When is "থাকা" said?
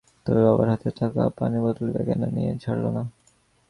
0.99-1.23